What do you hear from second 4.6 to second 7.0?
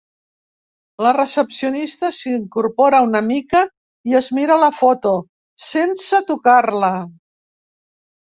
la foto, sense tocar-la.